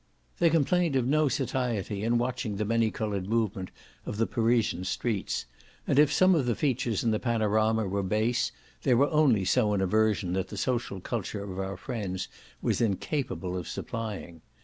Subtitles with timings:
[0.39, 3.69] They complained of no satiety in watching the many coloured movement
[4.03, 5.45] of the Parisian streets;
[5.85, 8.51] and if some of the features in the panorama were base
[8.81, 12.29] they were only so in a version that the social culture of our friends
[12.63, 14.41] was incapable of supplying.